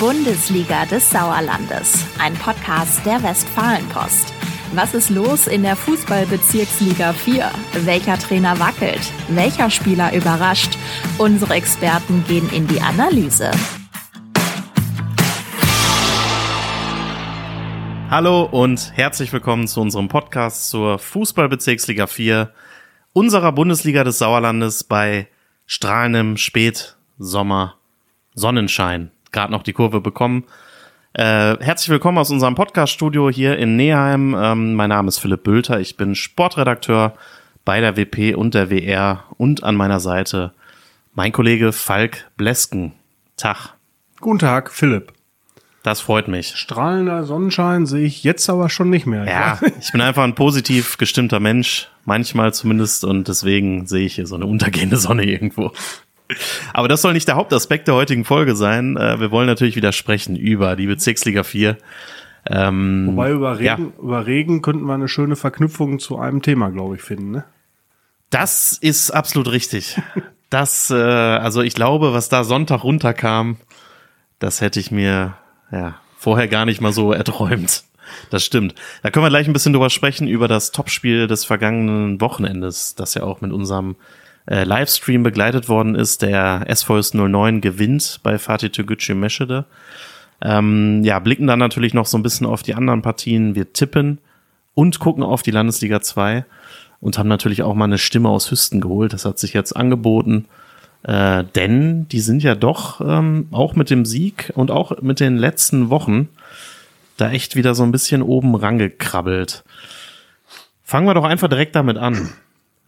[0.00, 4.32] Bundesliga des Sauerlandes, ein Podcast der Westfalenpost.
[4.72, 7.50] Was ist los in der Fußballbezirksliga 4?
[7.84, 9.12] Welcher Trainer wackelt?
[9.28, 10.78] Welcher Spieler überrascht?
[11.18, 13.50] Unsere Experten gehen in die Analyse.
[18.08, 22.54] Hallo und herzlich willkommen zu unserem Podcast zur Fußballbezirksliga 4
[23.12, 25.28] unserer Bundesliga des Sauerlandes bei
[25.66, 27.74] strahlendem Spätsommer
[28.34, 29.10] Sonnenschein.
[29.32, 30.44] Gerade noch die Kurve bekommen.
[31.12, 34.34] Äh, herzlich willkommen aus unserem Podcast-Studio hier in Neheim.
[34.38, 35.80] Ähm, mein Name ist Philipp Bülter.
[35.80, 37.14] Ich bin Sportredakteur
[37.64, 40.52] bei der WP und der WR und an meiner Seite
[41.14, 42.92] mein Kollege Falk Blesken.
[43.36, 43.74] Tag.
[44.20, 45.12] Guten Tag, Philipp.
[45.82, 46.56] Das freut mich.
[46.56, 49.24] Strahlender Sonnenschein sehe ich jetzt aber schon nicht mehr.
[49.24, 54.26] Ja, ich bin einfach ein positiv gestimmter Mensch, manchmal zumindest, und deswegen sehe ich hier
[54.26, 55.72] so eine untergehende Sonne irgendwo.
[56.72, 58.96] Aber das soll nicht der Hauptaspekt der heutigen Folge sein.
[58.96, 61.76] Äh, wir wollen natürlich wieder sprechen über die Bezirksliga 4.
[62.48, 64.02] Ähm, Wobei über Regen, ja.
[64.02, 67.30] über Regen könnten wir eine schöne Verknüpfung zu einem Thema, glaube ich, finden.
[67.30, 67.44] Ne?
[68.30, 70.00] Das ist absolut richtig.
[70.50, 73.58] Das, äh, also ich glaube, was da Sonntag runterkam,
[74.40, 75.36] das hätte ich mir
[75.70, 77.84] ja, vorher gar nicht mal so erträumt.
[78.30, 78.74] Das stimmt.
[79.04, 83.14] Da können wir gleich ein bisschen drüber sprechen, über das Topspiel des vergangenen Wochenendes, das
[83.14, 83.94] ja auch mit unserem
[84.46, 86.22] äh, Livestream begleitet worden ist.
[86.22, 89.64] Der SVS 09 gewinnt bei Fatih Toguchi Meschede.
[90.42, 93.54] Ähm, ja, blicken dann natürlich noch so ein bisschen auf die anderen Partien.
[93.54, 94.18] Wir tippen
[94.74, 96.44] und gucken auf die Landesliga 2
[97.00, 99.12] und haben natürlich auch mal eine Stimme aus Hüsten geholt.
[99.12, 100.46] Das hat sich jetzt angeboten.
[101.02, 105.38] Äh, denn die sind ja doch ähm, auch mit dem Sieg und auch mit den
[105.38, 106.28] letzten Wochen
[107.16, 109.64] da echt wieder so ein bisschen oben rangekrabbelt.
[110.82, 112.30] Fangen wir doch einfach direkt damit an.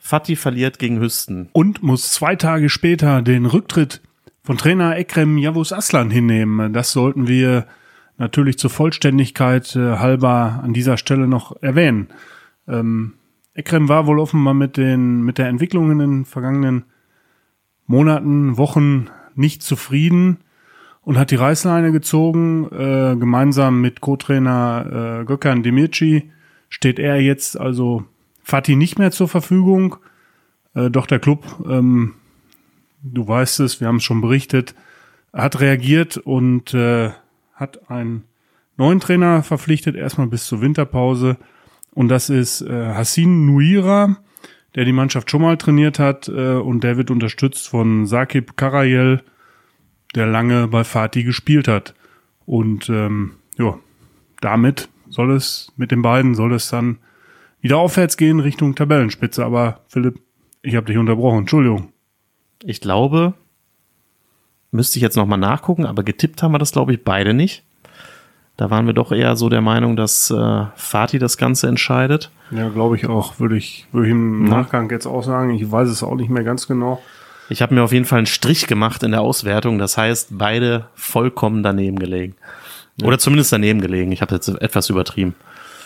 [0.05, 1.49] Fatih verliert gegen Hüsten.
[1.53, 4.03] Und muss zwei Tage später den Rücktritt
[4.43, 6.73] von Trainer Ekrem Yavuz Aslan hinnehmen.
[6.73, 7.67] Das sollten wir
[8.19, 12.09] natürlich zur Vollständigkeit äh, halber an dieser Stelle noch erwähnen.
[12.67, 13.15] Ähm,
[13.55, 16.85] Ekrem war wohl offenbar mit den, mit der Entwicklung in den vergangenen
[17.87, 19.07] Monaten, Wochen
[19.37, 20.39] nicht zufrieden
[21.03, 22.67] und hat die Reißleine gezogen.
[22.73, 26.33] Äh, gemeinsam mit Co-Trainer äh, Gökhan Demirci
[26.69, 28.05] steht er jetzt also
[28.43, 29.97] Fatih nicht mehr zur Verfügung.
[30.75, 32.15] Äh, doch der Club, ähm,
[33.03, 34.75] du weißt es, wir haben es schon berichtet,
[35.33, 37.11] hat reagiert und äh,
[37.55, 38.25] hat einen
[38.77, 41.37] neuen Trainer verpflichtet, erstmal bis zur Winterpause.
[41.95, 44.17] Und das ist äh, Hassin Nuira
[44.75, 49.23] der die Mannschaft schon mal trainiert hat äh, und der wird unterstützt von Sakib Karayel,
[50.15, 51.95] der lange bei Fatih gespielt hat.
[52.47, 53.79] Und ähm, ja,
[54.41, 56.99] damit soll es mit den beiden soll es dann
[57.63, 59.45] wieder aufwärts gehen Richtung Tabellenspitze.
[59.45, 60.21] Aber Philipp,
[60.61, 61.41] ich habe dich unterbrochen.
[61.41, 61.93] Entschuldigung.
[62.65, 63.35] Ich glaube,
[64.71, 67.65] müsste ich jetzt nochmal nachgucken, aber getippt haben wir das, glaube ich, beide nicht.
[68.57, 72.31] Da waren wir doch eher so der Meinung, dass äh, Fatih das Ganze entscheidet.
[72.51, 73.41] Ja, glaube ich auch.
[73.41, 74.51] Würde ich, würde ich im ja.
[74.51, 75.55] Nachgang jetzt auch sagen.
[75.55, 77.03] Ich weiß es auch nicht mehr ganz genau.
[77.49, 79.79] Ich habe mir auf jeden Fall einen Strich gemacht in der Auswertung.
[79.79, 82.35] Das heißt, beide vollkommen daneben gelegen.
[82.97, 83.07] Ja.
[83.07, 84.13] Oder zumindest daneben gelegen.
[84.13, 85.35] Ich habe jetzt etwas übertrieben.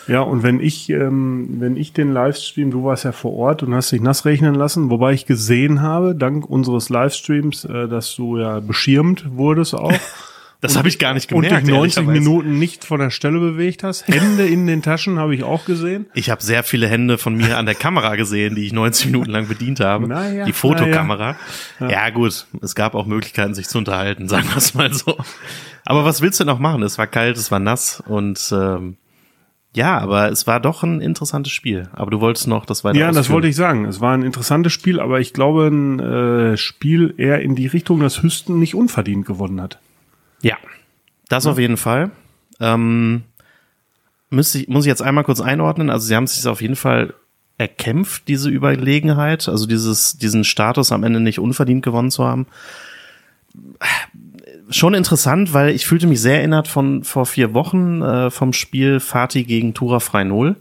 [0.07, 3.73] Ja, und wenn ich, ähm, wenn ich den Livestream, du warst ja vor Ort und
[3.73, 8.37] hast dich nass rechnen lassen, wobei ich gesehen habe, dank unseres Livestreams, äh, dass du
[8.37, 9.93] ja beschirmt wurdest auch.
[10.59, 11.53] Das habe ich gar nicht gemerkt.
[11.53, 14.07] Und dich 90 Minuten nicht von der Stelle bewegt hast.
[14.07, 16.07] Hände in den Taschen habe ich auch gesehen.
[16.15, 19.29] Ich habe sehr viele Hände von mir an der Kamera gesehen, die ich 90 Minuten
[19.29, 20.07] lang bedient habe.
[20.07, 21.35] Naja, die Fotokamera.
[21.79, 21.89] Ja.
[21.89, 22.09] ja.
[22.09, 25.17] gut, es gab auch Möglichkeiten, sich zu unterhalten, sagen wir es mal so.
[25.85, 26.81] Aber was willst du noch machen?
[26.81, 28.97] Es war kalt, es war nass und ähm,
[29.77, 31.87] ja, aber es war doch ein interessantes Spiel.
[31.93, 33.85] Aber du wolltest noch das weiter Ja, das wollte ich sagen.
[33.85, 37.99] Es war ein interessantes Spiel, aber ich glaube ein äh, Spiel eher in die Richtung,
[37.99, 39.77] dass Hüsten nicht unverdient gewonnen hat.
[40.41, 40.57] Ja,
[41.29, 41.51] das ja.
[41.51, 42.09] auf jeden Fall.
[42.59, 43.21] Ähm,
[44.31, 45.91] müsste ich, muss ich jetzt einmal kurz einordnen.
[45.91, 47.13] Also sie haben sich auf jeden Fall
[47.59, 52.47] erkämpft, diese Überlegenheit, also dieses, diesen Status am Ende nicht unverdient gewonnen zu haben.
[54.69, 58.99] Schon interessant, weil ich fühlte mich sehr erinnert von vor vier Wochen äh, vom Spiel
[58.99, 60.57] Fatih gegen Tura Frei Null.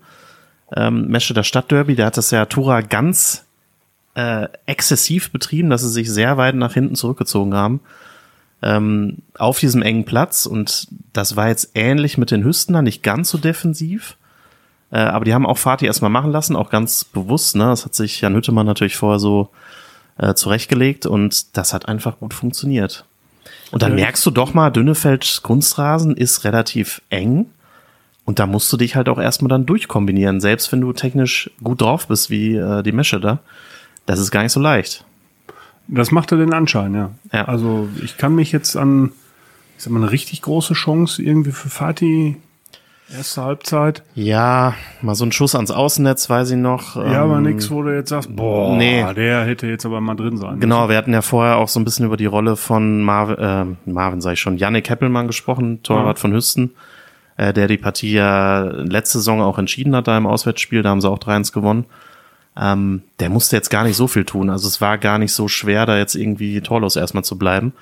[0.74, 3.44] Ähm, Mesche der Stadtderby, der hat das ja Tura ganz
[4.14, 7.80] äh, exzessiv betrieben, dass sie sich sehr weit nach hinten zurückgezogen haben
[8.62, 13.30] ähm, auf diesem engen Platz und das war jetzt ähnlich mit den Hüstener, nicht ganz
[13.30, 14.16] so defensiv.
[14.90, 17.56] Äh, aber die haben auch Fatih erstmal machen lassen, auch ganz bewusst.
[17.56, 17.64] Ne?
[17.64, 19.50] Das hat sich Jan Hüttemann natürlich vorher so
[20.18, 23.04] äh, zurechtgelegt und das hat einfach gut funktioniert.
[23.72, 27.46] Und dann merkst du doch mal, Dünnefelds Kunstrasen ist relativ eng.
[28.24, 31.80] Und da musst du dich halt auch erstmal dann durchkombinieren, selbst wenn du technisch gut
[31.80, 33.40] drauf bist, wie äh, die Mesche da.
[34.04, 35.04] Das ist gar nicht so leicht.
[35.88, 37.10] Das machte den Anschein, ja.
[37.32, 37.44] ja.
[37.44, 39.12] Also ich kann mich jetzt an
[39.76, 42.36] ich sag mal, eine richtig große Chance irgendwie für Fatih.
[43.14, 44.02] Erste Halbzeit.
[44.16, 46.96] Ja, mal so ein Schuss ans Außennetz, weiß ich noch.
[46.96, 49.04] Ja, aber Ähm, nix, wo du jetzt sagst, boah, nee.
[49.14, 51.84] der hätte jetzt aber mal drin sein Genau, wir hatten ja vorher auch so ein
[51.84, 56.16] bisschen über die Rolle von Marvin, äh, Marvin sag ich schon, Yannick Heppelmann gesprochen, Torwart
[56.18, 56.20] Ja.
[56.20, 56.72] von Hüsten,
[57.36, 61.00] äh, der die Partie ja letzte Saison auch entschieden hat da im Auswärtsspiel, da haben
[61.00, 61.84] sie auch 3-1 gewonnen.
[62.60, 65.46] Ähm, der musste jetzt gar nicht so viel tun, also es war gar nicht so
[65.46, 67.72] schwer, da jetzt irgendwie torlos erstmal zu bleiben.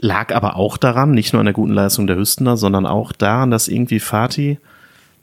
[0.00, 3.50] Lag aber auch daran, nicht nur an der guten Leistung der Hüstener, sondern auch daran,
[3.50, 4.58] dass irgendwie Fatih,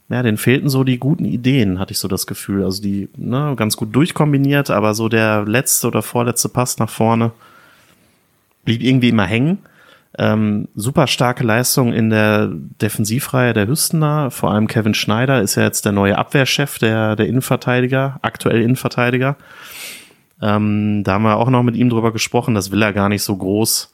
[0.08, 2.64] ja, den fehlten so die guten Ideen, hatte ich so das Gefühl.
[2.64, 7.32] Also die, ne, ganz gut durchkombiniert, aber so der letzte oder vorletzte Pass nach vorne
[8.64, 9.58] blieb irgendwie immer hängen.
[10.16, 14.30] Ähm, super starke Leistung in der Defensivreihe der Hüstener.
[14.30, 19.36] Vor allem Kevin Schneider ist ja jetzt der neue Abwehrchef der, der Innenverteidiger, aktuell Innenverteidiger.
[20.40, 22.54] Ähm, da haben wir auch noch mit ihm drüber gesprochen.
[22.54, 23.92] Das will er gar nicht so groß,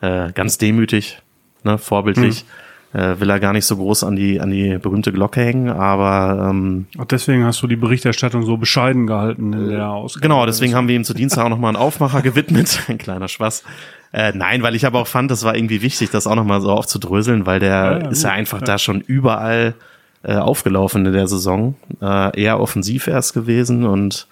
[0.00, 1.20] äh, ganz demütig,
[1.64, 2.44] ne, vorbildlich.
[2.92, 6.48] Äh, will er gar nicht so groß an die, an die berühmte Glocke hängen, aber
[6.48, 10.22] ähm, Auch deswegen hast du die Berichterstattung so bescheiden gehalten in der Ausgabe.
[10.22, 12.84] Genau, deswegen haben wir ihm zu Dienstag auch nochmal einen Aufmacher gewidmet.
[12.88, 13.64] Ein kleiner Spaß.
[14.12, 16.70] Äh, nein, weil ich aber auch fand, das war irgendwie wichtig, das auch nochmal so
[16.70, 19.74] aufzudröseln, weil der Ja, ja, ist ja einfach da schon überall
[20.22, 21.74] äh, aufgelaufen in der Saison.
[22.00, 24.26] Äh, eher offensiv erst gewesen und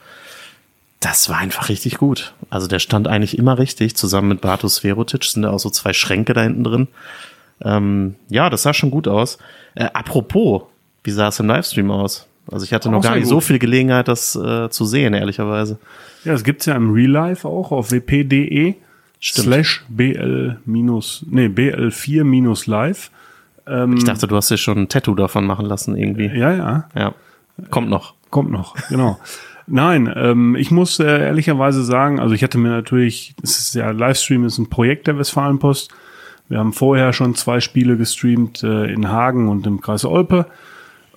[1.05, 2.35] das war einfach richtig gut.
[2.51, 5.93] Also der stand eigentlich immer richtig, zusammen mit Bartos Verotic sind da auch so zwei
[5.93, 6.89] Schränke da hinten drin.
[7.62, 9.39] Ähm, ja, das sah schon gut aus.
[9.75, 10.62] Äh, apropos,
[11.03, 12.27] wie sah es im Livestream aus?
[12.51, 13.45] Also ich hatte noch Auch gar sehr nicht so gut.
[13.45, 15.79] viel Gelegenheit, das äh, zu sehen, ehrlicherweise.
[16.25, 18.75] Ja, es gibt's ja im Real Life auch auf wp.de
[19.23, 23.11] slash bl minus, nee, bl4 minus live.
[23.67, 26.27] Ähm, Ich dachte, du hast dir schon ein Tattoo davon machen lassen irgendwie.
[26.27, 27.15] ja, ja, Ja.
[27.71, 28.15] Kommt noch.
[28.31, 29.19] kommt noch, genau.
[29.66, 33.90] Nein, ähm, ich muss äh, ehrlicherweise sagen, also ich hatte mir natürlich, es ist ja
[33.90, 35.93] Livestream ist ein Projekt der Westfalenpost.
[36.49, 40.46] Wir haben vorher schon zwei Spiele gestreamt äh, in Hagen und im Kreis Olpe.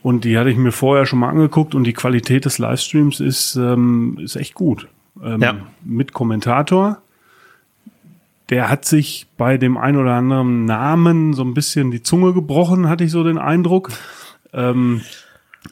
[0.01, 3.55] Und die hatte ich mir vorher schon mal angeguckt und die Qualität des Livestreams ist,
[3.57, 4.87] ähm, ist echt gut.
[5.21, 5.55] Ähm, Ja.
[5.83, 6.99] Mit Kommentator.
[8.49, 12.87] Der hat sich bei dem ein oder anderen Namen so ein bisschen die Zunge gebrochen,
[12.87, 13.89] hatte ich so den Eindruck.
[14.53, 15.01] Ähm,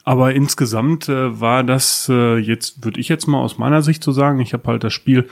[0.04, 4.12] aber insgesamt äh, war das äh, jetzt, würde ich jetzt mal aus meiner Sicht so
[4.12, 5.28] sagen, ich habe halt das Spiel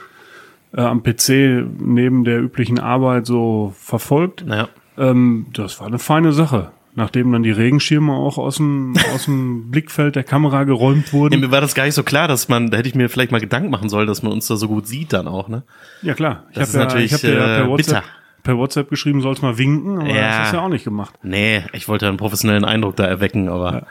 [0.75, 4.45] äh, am PC neben der üblichen Arbeit so verfolgt.
[4.45, 4.67] Naja.
[4.97, 6.71] Ähm, das war eine feine Sache.
[6.97, 11.39] Nachdem dann die Regenschirme auch aus dem, aus dem Blickfeld der Kamera geräumt Ja, wurden.
[11.41, 13.41] mir war das gar nicht so klar, dass man, da hätte ich mir vielleicht mal
[13.41, 15.63] Gedanken machen sollen, dass man uns da so gut sieht dann auch, ne?
[16.01, 16.45] Ja klar.
[16.51, 18.03] Ich Das habe ist natürlich, ich hab ja äh, per WhatsApp, bitter.
[18.45, 20.37] Per WhatsApp geschrieben, sollst mal winken, aber Ja.
[20.39, 21.13] das ist ja auch nicht gemacht.
[21.23, 23.87] Nee, ich wollte einen professionellen Eindruck da erwecken, aber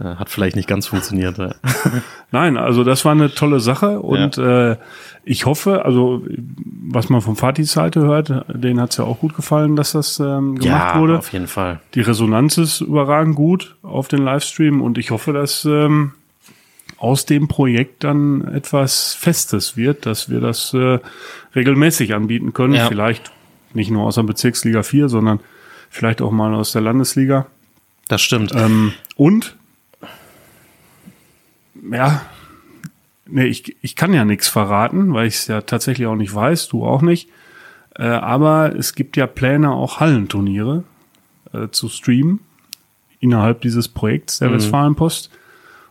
[0.00, 1.38] äh, hat vielleicht nicht ganz funktioniert.
[1.38, 1.50] Ja.
[2.32, 4.76] Nein, also das war eine tolle Sache und äh,
[5.22, 6.24] ich hoffe, also
[6.88, 10.58] was man von Fatihs Seite hört, denen hat's ja auch gut gefallen, dass das ähm,
[10.58, 11.18] gemacht ja, wurde.
[11.18, 11.80] auf jeden Fall.
[11.94, 16.12] Die Resonanz ist überragend gut auf den Livestream und ich hoffe, dass ähm,
[16.96, 20.98] aus dem Projekt dann etwas Festes wird, dass wir das äh,
[21.54, 22.74] regelmäßig anbieten können.
[22.74, 22.88] Ja.
[22.88, 23.30] Vielleicht
[23.74, 25.40] nicht nur aus der Bezirksliga 4, sondern
[25.90, 27.46] vielleicht auch mal aus der Landesliga.
[28.08, 28.52] Das stimmt.
[28.54, 29.56] Ähm, und
[31.90, 32.22] ja,
[33.26, 36.68] nee, ich, ich kann ja nichts verraten, weil ich es ja tatsächlich auch nicht weiß,
[36.68, 37.28] du auch nicht.
[37.96, 40.84] Äh, aber es gibt ja Pläne, auch Hallenturniere
[41.52, 42.40] äh, zu streamen
[43.20, 45.30] innerhalb dieses Projekts der Westfalenpost.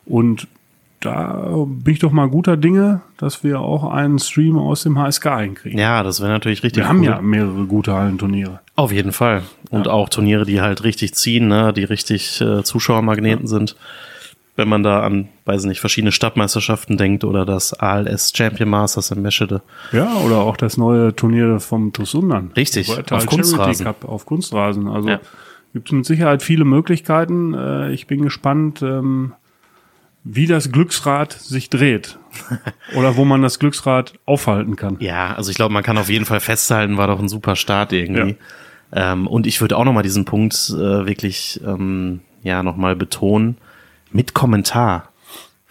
[0.06, 0.48] Und
[1.02, 5.40] da bin ich doch mal guter Dinge, dass wir auch einen Stream aus dem HSK
[5.40, 5.80] hinkriegen.
[5.80, 7.06] ja, das wäre natürlich richtig wir haben cool.
[7.06, 8.60] ja mehrere gute Hallenturniere.
[8.76, 9.44] Auf jeden Fall.
[9.70, 13.76] Und auch Turniere, die halt richtig ziehen, ne, die richtig äh, Zuschauermagneten sind.
[14.56, 19.22] Wenn man da an, weiß nicht, verschiedene Stadtmeisterschaften denkt oder das ALS Champion Masters in
[19.22, 19.62] Meschede.
[19.94, 22.52] Ja, oder auch das neue Turnier vom Tusundern.
[22.58, 23.86] Richtig, auf Kunstrasen.
[23.86, 24.90] Cup auf Kunstrasen.
[24.90, 25.20] Also Ja.
[25.74, 27.54] gibt es mit Sicherheit viele Möglichkeiten.
[27.54, 29.32] Äh, Ich bin gespannt, ähm,
[30.24, 32.20] wie das Glücksrad sich dreht.
[32.96, 34.98] oder wo man das Glücksrad aufhalten kann.
[35.00, 37.92] Ja, also ich glaube, man kann auf jeden Fall festhalten, war doch ein super Start
[37.94, 38.38] irgendwie.
[38.92, 43.58] Ähm, und ich würde auch nochmal diesen Punkt äh, wirklich ähm, ja nochmal betonen.
[44.12, 45.10] Mit Kommentar.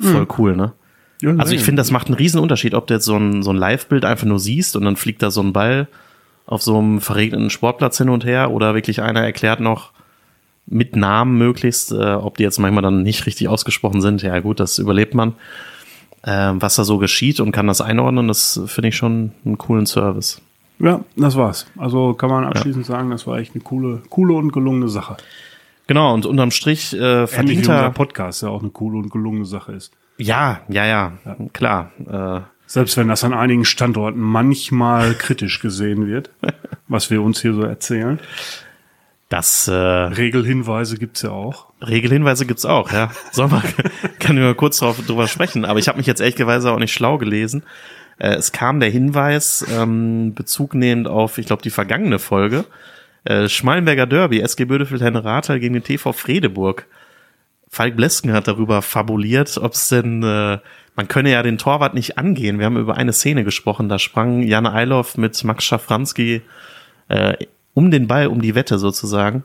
[0.01, 0.73] Voll cool, ne?
[1.21, 3.51] Ja, Also ich finde, das macht einen riesen Unterschied, ob du jetzt so ein, so
[3.51, 5.89] ein Live-Bild einfach nur siehst und dann fliegt da so ein Ball
[6.47, 9.91] auf so einem verregneten Sportplatz hin und her oder wirklich einer erklärt noch
[10.71, 14.23] mit Namen möglichst, äh, ob die jetzt manchmal dann nicht richtig ausgesprochen sind.
[14.23, 15.35] Ja gut, das überlebt man.
[16.25, 19.87] Ähm, was da so geschieht und kann das einordnen, das finde ich schon einen coolen
[19.87, 20.43] Service.
[20.81, 21.67] Ja, das war's.
[21.77, 25.17] Also kann man abschließend sagen, das war echt eine coole, coole und gelungene Sache.
[25.87, 27.91] Genau, und unterm Strich äh, Ähnlich wie verdienter...
[27.91, 29.93] Podcast, der auch eine coole und gelungene Sache ist.
[30.19, 31.13] Ja, ja, ja,
[31.53, 31.93] klar.
[32.07, 36.31] Äh, Selbst wenn das an einigen Standorten manchmal kritisch gesehen wird,
[36.89, 38.19] was wir uns hier so erzählen.
[39.29, 41.67] Das äh, Regelhinweise gibt's ja auch.
[41.87, 43.11] Regelhinweise gibt's auch, ja.
[43.31, 43.63] Sollen wir,
[44.21, 45.67] können wir mal kurz drauf, drüber sprechen.
[45.67, 47.63] Aber ich habe mich jetzt ehrlicherweise auch nicht schlau gelesen.
[48.19, 52.65] Äh, es kam der Hinweis, ähm, Bezug nehmend auf, ich glaube, die vergangene Folge,
[53.25, 56.87] äh, Schmalenberger Derby, SG Bödefeld Henne Rathal gegen den TV Fredeburg.
[57.69, 60.59] Falk Blesken hat darüber fabuliert, ob es denn, äh,
[60.97, 62.59] man könne ja den Torwart nicht angehen.
[62.59, 66.41] Wir haben über eine Szene gesprochen, da sprang Jan Eiloff mit Max Schafranski
[67.09, 67.35] äh,
[67.79, 69.45] um den Ball, um die Wette sozusagen.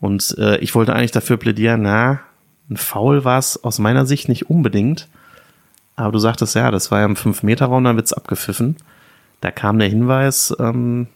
[0.00, 2.20] Und äh, ich wollte eigentlich dafür plädieren, na,
[2.70, 5.08] ein Foul war es aus meiner Sicht nicht unbedingt.
[5.94, 8.76] Aber du sagtest ja, das war ja im 5-Meter-Raum, dann wird's abgepfiffen.
[9.42, 11.08] Da kam der Hinweis, ähm,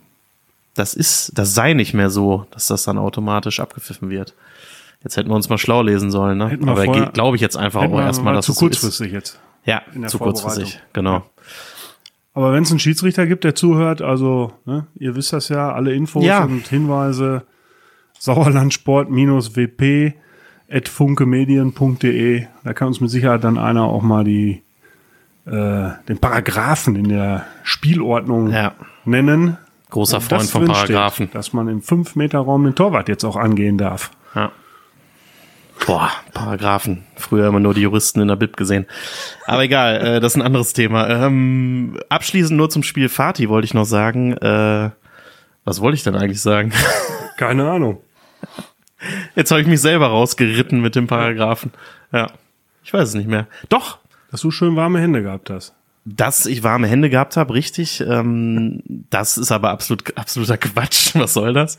[0.74, 4.34] das ist, das sei nicht mehr so, dass das dann automatisch abgepfiffen wird.
[5.02, 6.58] Jetzt hätten wir uns mal schlau lesen sollen, ne?
[6.66, 8.80] Aber glaube ich jetzt einfach auch erstmal, mal dass zu es so ist.
[8.80, 9.40] kurzfristig jetzt.
[9.64, 11.24] Ja, zu kurzfristig, genau.
[12.38, 15.92] Aber wenn es einen Schiedsrichter gibt, der zuhört, also ne, ihr wisst das ja, alle
[15.92, 16.44] Infos Ja.
[16.44, 17.42] und Hinweise
[18.20, 20.14] sauerlandsport-wp
[20.70, 22.46] at funkemedien.de.
[22.62, 24.62] Da kann uns mit Sicherheit dann einer auch mal die
[25.46, 28.72] äh, den Paragraphen in der Spielordnung Ja.
[29.04, 29.56] nennen.
[29.90, 31.30] Großer Und Freund von Paragraphen.
[31.32, 34.12] Dass man im 5-Meter-Raum den Torwart jetzt auch angehen darf.
[34.36, 34.52] Ja.
[35.86, 37.04] Boah, Paragraphen.
[37.16, 38.86] Früher immer nur die Juristen in der Bib gesehen.
[39.46, 41.08] Aber egal, äh, das ist ein anderes Thema.
[41.08, 44.32] Ähm, abschließend nur zum Spiel Fatih wollte ich noch sagen.
[44.36, 44.90] Äh,
[45.64, 46.72] was wollte ich denn eigentlich sagen?
[47.36, 48.00] Keine Ahnung.
[49.36, 51.72] Jetzt habe ich mich selber rausgeritten mit dem Paragraphen.
[52.12, 52.26] Ja,
[52.82, 53.46] ich weiß es nicht mehr.
[53.68, 53.98] Doch,
[54.30, 55.74] Dass du schön warme Hände gehabt hast.
[56.16, 58.00] Dass ich warme Hände gehabt habe, richtig.
[58.00, 61.10] Ähm, das ist aber absolut absoluter Quatsch.
[61.14, 61.78] Was soll das?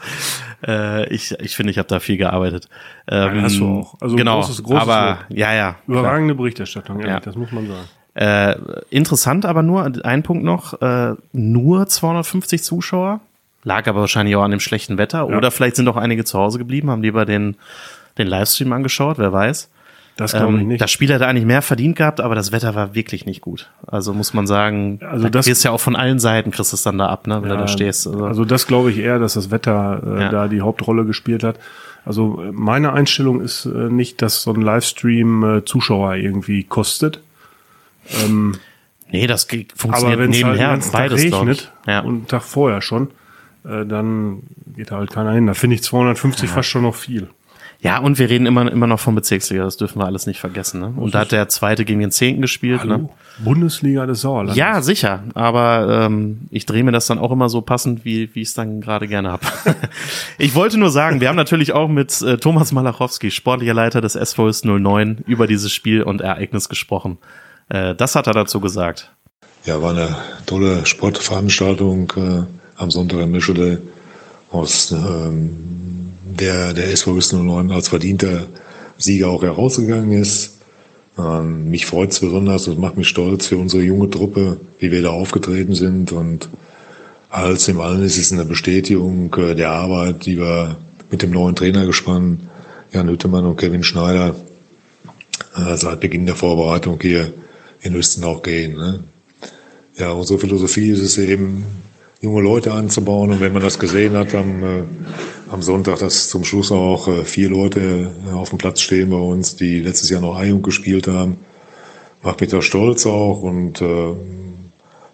[0.66, 2.70] Äh, ich ich finde, ich habe da viel gearbeitet.
[3.10, 3.96] Ähm, hast du auch.
[4.02, 4.42] Also genau.
[4.42, 5.38] großes- großes aber Lob.
[5.38, 5.76] ja, ja.
[5.86, 6.00] klar.
[6.00, 7.20] Überragende Berichterstattung, ehrlich, Ja.
[7.20, 7.88] das muss man sagen.
[8.16, 8.56] Äh,
[8.90, 13.22] interessant aber nur, ein Punkt noch, äh, nur 250 Zuschauer.
[13.64, 15.28] Lag aber wahrscheinlich auch an dem schlechten Wetter.
[15.28, 17.56] Oder vielleicht sind auch einige zu Hause geblieben, haben lieber den,
[18.18, 19.70] den Livestream angeschaut, wer weiß.
[20.20, 20.82] Das glaube ich Ähm, nicht.
[20.82, 23.70] das Spiel hätte eigentlich mehr verdient gehabt, aber das Wetter war wirklich nicht gut.
[23.88, 26.76] Also muss man sagen, Also da das- kriegst ja auch von allen Seiten, kriegst du
[26.76, 28.06] es dann da ab, ne, wenn du da stehst.
[28.08, 30.30] Also, Also das glaube ich eher, dass das Wetter äh, Ja.
[30.30, 31.58] da die Hauptrolle gespielt hat.
[32.06, 37.22] Also meine Einstellung ist äh, nicht, dass so ein Livestream äh, Zuschauer irgendwie kostet.
[39.12, 42.00] nee, das geht- Aber funktioniert wenn es halt beides, regnet Ja.
[42.02, 43.08] und einen Tag vorher schon,
[43.66, 44.44] äh, dann
[44.76, 45.48] geht da halt keiner hin.
[45.48, 47.28] Da finde ich 250 fast schon noch viel.
[47.82, 50.82] Ja, und wir reden immer, immer noch von Bezirksliga, das dürfen wir alles nicht vergessen.
[50.82, 50.94] Ne?
[50.98, 52.84] Und da hat der Zweite gegen den Zehnten gespielt.
[52.84, 52.96] Ne?
[52.96, 53.10] Hallo?
[53.40, 54.58] Bundesliga des Sauerlandes.
[54.58, 55.24] Ja, sicher.
[55.34, 58.54] Aber ähm, ich drehe mir das dann auch immer so passend, wie, wie ich es
[58.54, 59.42] dann gerade gerne hab.
[60.38, 64.14] ich wollte nur sagen, wir haben natürlich auch mit äh, Thomas Malachowski, sportlicher Leiter des
[64.14, 67.18] SVS 09, über dieses Spiel und Ereignis gesprochen.
[67.70, 69.10] Äh, das hat er dazu gesagt.
[69.64, 72.44] Ja, war eine tolle Sportveranstaltung äh,
[72.76, 73.82] am Sonntag in Mischede,
[74.52, 75.99] aus ähm,
[76.38, 78.48] der der SV Wüsten 09 als verdienter
[78.98, 80.58] Sieger auch herausgegangen ist.
[81.18, 85.02] Ähm, mich freut es besonders und macht mich stolz für unsere junge Truppe, wie wir
[85.02, 86.12] da aufgetreten sind.
[86.12, 86.50] Und
[87.30, 90.78] alles im Allen ist es eine Bestätigung äh, der Arbeit, die wir
[91.12, 92.50] mit dem neuen Trainergespann
[92.92, 94.36] Jan Hüttemann und Kevin Schneider
[95.56, 97.34] äh, seit Beginn der Vorbereitung hier
[97.82, 98.76] in Wüsten auch gehen.
[98.76, 99.00] Ne?
[99.98, 101.66] Ja, unsere Philosophie ist es eben,
[102.22, 103.32] junge Leute anzubauen.
[103.32, 104.84] Und wenn man das gesehen hat am, äh,
[105.50, 109.18] am Sonntag, dass zum Schluss auch äh, vier Leute äh, auf dem Platz stehen bei
[109.18, 111.38] uns, die letztes Jahr noch A-Jugend gespielt haben,
[112.22, 114.14] macht mich da stolz auch und äh,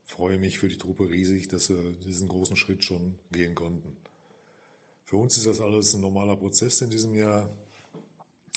[0.04, 3.98] freue mich für die Truppe riesig, dass sie diesen großen Schritt schon gehen konnten.
[5.04, 7.50] Für uns ist das alles ein normaler Prozess in diesem Jahr,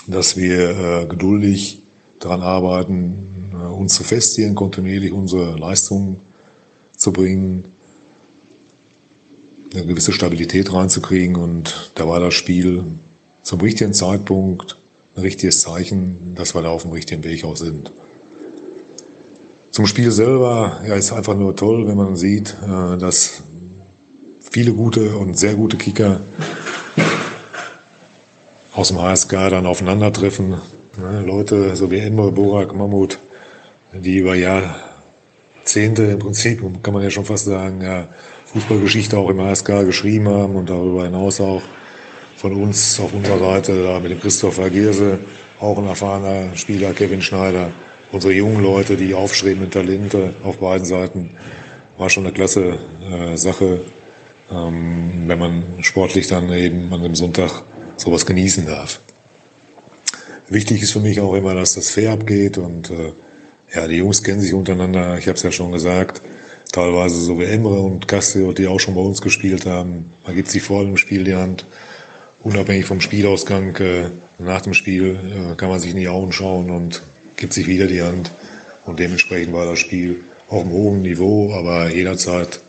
[0.06, 1.82] dass wir äh, geduldig
[2.18, 6.20] daran arbeiten, äh, uns zu festigen, kontinuierlich unsere Leistungen
[6.97, 7.64] zu bringen,
[9.75, 11.37] eine gewisse Stabilität reinzukriegen.
[11.37, 12.84] Und da war das Spiel
[13.42, 14.76] zum richtigen Zeitpunkt
[15.16, 17.90] ein richtiges Zeichen, dass wir da auf dem richtigen Weg auch sind.
[19.70, 23.42] Zum Spiel selber, ja, ist einfach nur toll, wenn man sieht, äh, dass
[24.50, 26.20] viele gute und sehr gute Kicker
[28.72, 30.54] aus dem HSK dann aufeinandertreffen.
[31.25, 33.18] Leute, so wie Enver, Borak, Mammut,
[33.92, 37.80] die über Jahrzehnte im Prinzip, kann man ja schon fast sagen,
[38.52, 41.62] Fußballgeschichte auch im HSK geschrieben haben und darüber hinaus auch
[42.36, 45.18] von uns auf unserer Seite, da mit dem Christopher Gierse,
[45.60, 47.70] auch ein erfahrener Spieler, Kevin Schneider,
[48.10, 51.30] unsere jungen Leute, die aufstrebenden Talente auf beiden Seiten,
[51.98, 52.78] war schon eine klasse
[53.10, 53.80] äh, Sache,
[54.50, 57.64] ähm, wenn man sportlich dann eben an dem Sonntag
[57.96, 59.00] sowas genießen darf.
[60.48, 63.12] Wichtig ist für mich auch immer, dass das fair abgeht und äh,
[63.74, 65.18] ja, die Jungs kennen sich untereinander.
[65.18, 66.22] Ich habe es ja schon gesagt.
[66.78, 70.12] Teilweise so wie Emre und Castio, die auch schon bei uns gespielt haben.
[70.25, 71.66] Man gibt sich vor dem Spiel die Hand.
[72.44, 76.70] Unabhängig vom Spielausgang, äh, nach dem Spiel äh, kann man sich in die Augen schauen
[76.70, 77.02] und
[77.35, 78.30] gibt sich wieder die Hand.
[78.87, 82.61] Und dementsprechend war das Spiel auf einem hohen Niveau, aber jederzeit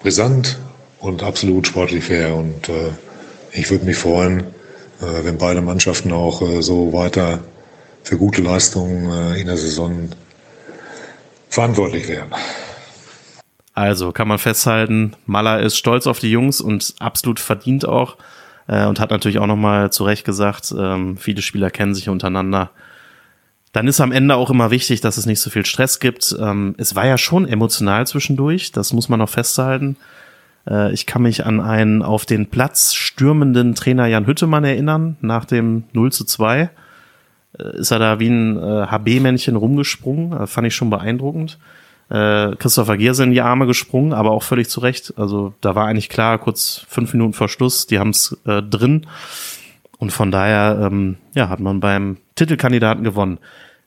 [0.00, 0.58] brisant
[0.98, 2.34] und absolut sportlich fair.
[2.34, 2.90] Und äh,
[3.52, 7.44] ich würde mich freuen, äh, wenn beide Mannschaften auch äh, so weiter
[8.02, 10.08] für gute Leistungen äh, in der Saison
[11.48, 12.32] verantwortlich wären.
[13.76, 18.16] Also kann man festhalten, Maller ist stolz auf die Jungs und absolut verdient auch
[18.68, 22.70] äh, und hat natürlich auch nochmal zu Recht gesagt, ähm, viele Spieler kennen sich untereinander.
[23.72, 26.34] Dann ist am Ende auch immer wichtig, dass es nicht so viel Stress gibt.
[26.40, 29.98] Ähm, es war ja schon emotional zwischendurch, das muss man noch festhalten.
[30.66, 35.44] Äh, ich kann mich an einen auf den Platz stürmenden Trainer Jan Hüttemann erinnern, nach
[35.44, 36.70] dem 0 zu 2
[37.58, 40.32] äh, ist er da wie ein äh, HB-Männchen rumgesprungen.
[40.32, 41.58] Äh, fand ich schon beeindruckend.
[42.08, 45.14] Äh, Christopher Gierse in die Arme gesprungen, aber auch völlig zu Recht.
[45.16, 49.06] Also da war eigentlich klar, kurz fünf Minuten vor Schluss, die haben es äh, drin.
[49.98, 53.38] Und von daher ähm, ja, hat man beim Titelkandidaten gewonnen.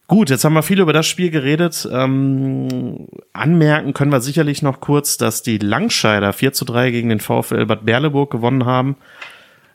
[0.07, 1.87] Gut, jetzt haben wir viel über das Spiel geredet.
[1.91, 7.19] Ähm, anmerken können wir sicherlich noch kurz, dass die Langscheider 4 zu 3 gegen den
[7.19, 8.95] VfL Bad Berleburg gewonnen haben.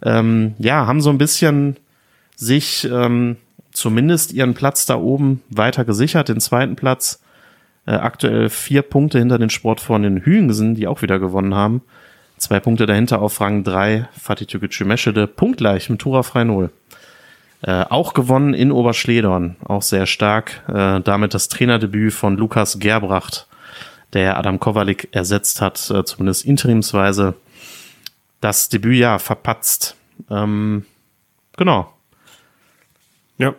[0.03, 1.77] Ähm, ja, haben so ein bisschen
[2.35, 3.37] sich ähm,
[3.71, 7.21] zumindest ihren Platz da oben weiter gesichert, den zweiten Platz.
[7.87, 11.83] Äh, aktuell vier Punkte hinter den Sportfreunden Hügensen, die auch wieder gewonnen haben.
[12.39, 16.71] Zwei Punkte dahinter auf Rang 3, Fatih Tükücü Meschede, punktgleich mit Tura Frei 0.
[17.63, 20.63] Äh, auch gewonnen in Oberschledorn, auch sehr stark.
[20.69, 23.47] Äh, damit das Trainerdebüt von Lukas Gerbracht,
[24.13, 27.35] der Adam Kowalik ersetzt hat, äh, zumindest interimsweise.
[28.41, 29.97] Das Debüt ja verpatzt.
[30.31, 30.85] Ähm,
[31.57, 31.93] genau.
[33.39, 33.55] Ja.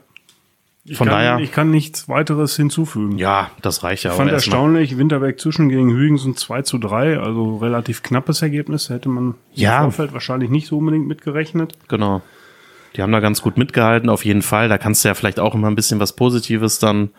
[0.87, 3.17] Ich Von kann, daher- Ich kann nichts weiteres hinzufügen.
[3.17, 7.57] Ja, das reicht ja Ich fand erstaunlich, Winterberg zwischen gegen Hügensen 2 zu 3, also
[7.57, 9.77] relativ knappes Ergebnis, hätte man Ja.
[9.77, 11.73] im Vorfeld wahrscheinlich nicht so unbedingt mitgerechnet.
[11.87, 12.21] Genau.
[12.95, 14.69] Die haben da ganz gut mitgehalten, auf jeden Fall.
[14.69, 17.09] Da kannst du ja vielleicht auch immer ein bisschen was Positives dann,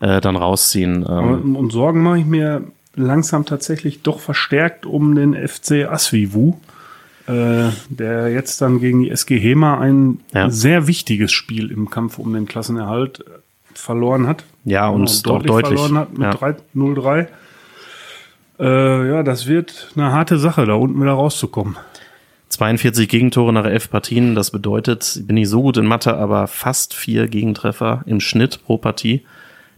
[0.00, 1.04] äh, dann rausziehen.
[1.08, 6.54] Ähm, Und, und Sorgen mache ich mir langsam tatsächlich doch verstärkt um den FC Asvivu,
[7.26, 10.50] äh, der jetzt dann gegen die SG Hema ein Ja.
[10.50, 13.24] sehr wichtiges Spiel im Kampf um den Klassenerhalt äh,
[13.74, 14.44] verloren hat.
[14.64, 15.66] Ja, und auch deutlich.
[15.78, 16.30] verloren hat mit Ja.
[16.34, 17.26] 3 0-3.
[18.58, 21.76] Äh, ja, das wird eine harte Sache, da unten wieder rauszukommen.
[22.48, 26.46] 42 Gegentore nach elf Partien, das bedeutet, ich bin nicht so gut in Mathe, aber
[26.46, 29.26] fast vier Gegentreffer im Schnitt pro Partie.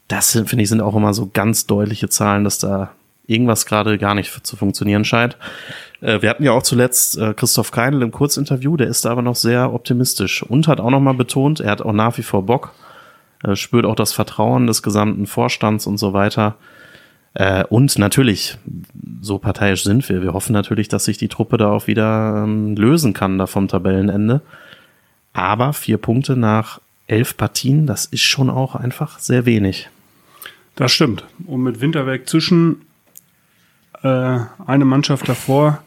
[0.06, 2.90] Das sind, finde ich, sind auch immer so ganz deutliche Zahlen, dass da
[3.26, 5.37] irgendwas gerade gar nicht zu funktionieren scheint.
[6.00, 9.22] Äh, wir hatten ja auch zuletzt äh, Christoph Keinl im Kurzinterview, der ist da aber
[9.22, 12.72] noch sehr optimistisch und hat auch nochmal betont, er hat auch nach wie vor Bock,
[13.42, 16.56] äh, spürt auch das Vertrauen des gesamten Vorstands und so weiter.
[17.68, 18.58] Und natürlich,
[19.20, 20.22] so parteiisch sind wir.
[20.22, 23.68] Wir hoffen natürlich, dass sich die Truppe da auch wieder ähm, lösen kann da vom
[23.68, 24.40] Tabellenende.
[25.34, 29.88] Aber vier Punkte nach elf Partien, das ist schon auch einfach sehr wenig.
[30.74, 31.26] Das stimmt.
[31.46, 32.87] Und mit Winterberg zwischen
[34.02, 35.82] äh, eine Mannschaft davor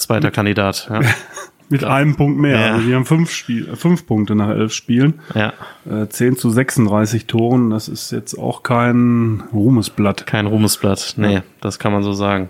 [0.00, 0.88] Zweiter Kandidat.
[0.90, 1.00] Ja.
[1.68, 2.58] mit einem Punkt mehr.
[2.58, 2.74] Ja.
[2.74, 5.20] Also die haben fünf, Spiel, äh, fünf Punkte nach elf Spielen.
[5.34, 5.52] ja,
[5.88, 7.70] Äh, 10 zu 36 Toren.
[7.70, 10.26] Das ist jetzt auch kein Ruhmesblatt.
[10.26, 11.14] kein Ruhmesblatt.
[11.16, 12.48] Nee, das kann man so sagen.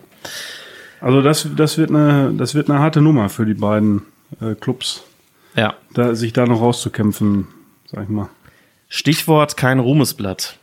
[1.01, 4.03] Also das, das, wird eine, das wird eine harte Nummer für die beiden
[4.41, 5.03] äh, Clubs,
[5.57, 5.75] Ja.
[5.95, 7.47] da, sich da noch rauszukämpfen,
[7.91, 8.29] sag ich mal.
[8.89, 10.57] Stichwort kein Ruhmesblatt.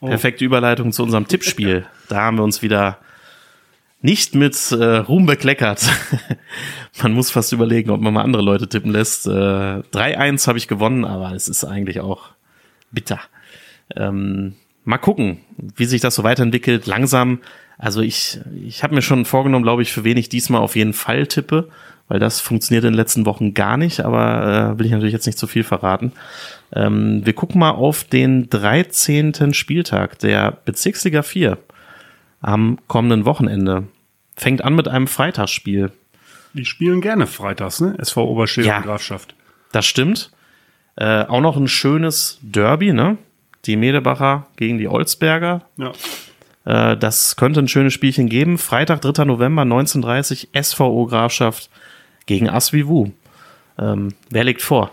[0.00, 0.06] Oh.
[0.08, 1.86] Perfekte Überleitung zu unserem Tippspiel.
[2.08, 2.98] Da haben wir uns wieder
[4.06, 5.82] nicht mit äh, Ruhm bekleckert.
[7.02, 9.26] man muss fast überlegen, ob man mal andere Leute tippen lässt.
[9.26, 12.28] Äh, 3-1 habe ich gewonnen, aber es ist eigentlich auch
[12.92, 13.18] bitter.
[13.96, 16.86] Ähm, mal gucken, wie sich das so weiterentwickelt.
[16.86, 17.40] Langsam,
[17.78, 20.92] also ich, ich habe mir schon vorgenommen, glaube ich, für wen ich diesmal auf jeden
[20.92, 21.68] Fall tippe,
[22.06, 25.26] weil das funktioniert in den letzten Wochen gar nicht, aber äh, will ich natürlich jetzt
[25.26, 26.12] nicht zu viel verraten.
[26.72, 29.52] Ähm, wir gucken mal auf den 13.
[29.52, 31.58] Spieltag der Bezirksliga 4
[32.40, 33.88] am kommenden Wochenende.
[34.36, 35.92] Fängt an mit einem Freitagsspiel.
[36.52, 37.94] Die spielen gerne freitags, ne?
[37.98, 38.80] SV Oberschädel Ja.
[38.80, 39.34] Grafschaft.
[39.72, 40.30] Das stimmt.
[40.96, 43.18] Äh, auch noch ein schönes Derby, ne?
[43.64, 45.62] Die Medebacher gegen die Olsberger.
[45.76, 45.92] Ja.
[46.64, 48.58] Äh, das könnte ein schönes Spielchen geben.
[48.58, 49.24] Freitag, 3.
[49.24, 51.68] November 1930, SVO Grafschaft
[52.26, 53.10] gegen Asvivu.
[53.78, 54.90] Ähm, wer legt vor?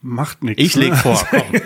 [0.00, 0.62] Macht nichts.
[0.62, 1.60] Ich leg vor, komm.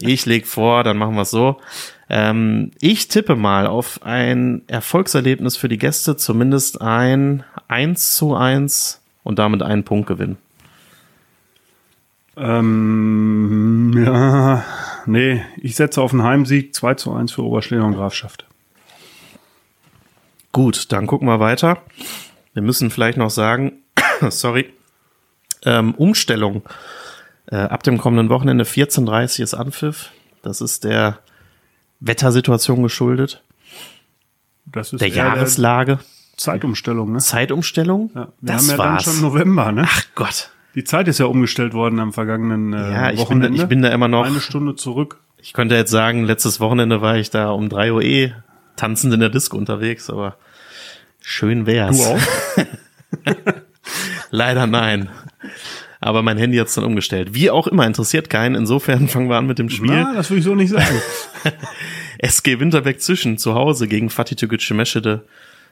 [0.00, 1.60] Ich leg vor, dann machen wir es so.
[2.08, 9.00] Ähm, ich tippe mal auf ein Erfolgserlebnis für die Gäste, zumindest ein 1 zu 1
[9.22, 10.36] und damit einen Punktgewinn.
[12.36, 14.64] Ähm, ja,
[15.06, 18.46] nee, ich setze auf einen Heimsieg 2 zu 1 für Oberschleder und Grafschaft.
[20.52, 21.82] Gut, dann gucken wir weiter.
[22.54, 23.72] Wir müssen vielleicht noch sagen,
[24.30, 24.72] sorry,
[25.64, 26.62] ähm, Umstellung.
[27.46, 30.10] Äh, ab dem kommenden Wochenende 14.30 ist Anpfiff.
[30.42, 31.18] Das ist der
[32.00, 33.42] Wettersituation geschuldet,
[34.66, 35.98] Das ist der eher der Jahreslage,
[36.36, 37.18] Zeitumstellung, ne?
[37.18, 38.10] Zeitumstellung.
[38.14, 39.04] Ja, wir das haben ja war's.
[39.04, 39.84] dann schon November, ne?
[39.86, 40.50] Ach Gott.
[40.74, 43.62] Die Zeit ist ja umgestellt worden am vergangenen äh, Ja, ich bin, da, Wochenende.
[43.62, 44.26] ich bin da immer noch.
[44.26, 45.20] Eine Stunde zurück.
[45.38, 48.34] Ich könnte jetzt sagen, letztes Wochenende war ich da um 3 Uhr eh
[48.76, 50.36] tanzend in der Disco unterwegs, aber
[51.20, 51.96] schön wär's.
[51.96, 52.18] Du auch?
[54.30, 55.08] Leider nein.
[56.06, 57.34] Aber mein Handy hat's dann umgestellt.
[57.34, 58.54] Wie auch immer, interessiert keinen.
[58.54, 59.90] Insofern fangen wir an mit dem Spiel.
[59.90, 61.02] Na, das würde ich so nicht sagen.
[62.18, 65.24] SG Winterberg zwischen zu Hause gegen Fatih Türkgücü Meschede.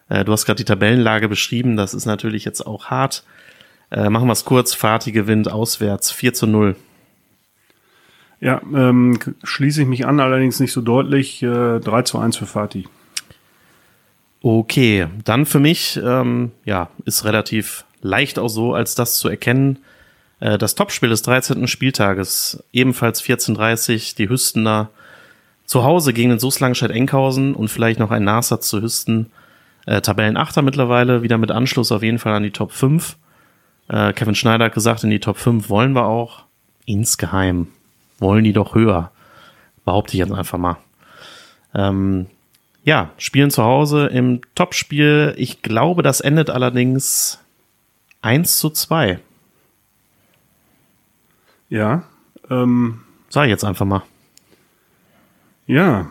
[0.08, 1.76] Äh, du hast gerade die Tabellenlage beschrieben.
[1.76, 3.22] Das ist natürlich jetzt auch hart.
[3.92, 4.74] Äh, machen wir es kurz.
[4.74, 6.74] Fatih gewinnt auswärts 4 zu 0.
[8.40, 11.44] ja, ähm, schließe ich mich an, allerdings nicht so deutlich.
[11.44, 12.88] Äh, 3 zu 1 für Fatih.
[14.42, 19.78] Okay, dann für mich, ähm, ja, ist relativ leicht auch so, als das zu erkennen.
[20.44, 21.66] Äh, das Topspiel des 13.
[21.66, 24.90] Spieltages, ebenfalls 14.30 die Hüstener
[25.64, 29.30] zu Hause gegen den SuS Langstedt-Enkhausen und vielleicht noch ein Nachsatz zu Hüsten.
[29.86, 33.16] Äh, Tabellenachter mittlerweile, wieder mit Anschluss auf jeden Fall an die Top 5.
[33.88, 36.44] Äh, Kevin Schneider hat gesagt, in die Top 5 wollen wir auch.
[36.84, 37.68] Insgeheim
[38.18, 39.10] wollen die doch höher.
[39.86, 40.76] Behaupte ich jetzt einfach mal.
[41.74, 42.26] Ähm,
[42.84, 45.34] ja, spielen zu Hause im Topspiel.
[45.38, 47.38] Ich glaube, das endet allerdings
[48.20, 49.20] 1 zu 2.
[51.68, 52.04] Ja,
[52.50, 54.02] ähm, Sag ich jetzt einfach mal.
[55.66, 56.06] ja,